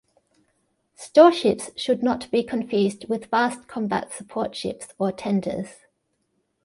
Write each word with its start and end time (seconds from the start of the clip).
Storeships 0.97 1.69
should 1.77 2.01
not 2.01 2.31
be 2.31 2.41
confused 2.41 3.05
with 3.07 3.27
fast 3.27 3.67
combat 3.67 4.11
support 4.11 4.55
ships 4.55 4.87
or 4.97 5.11
tenders. 5.11 5.77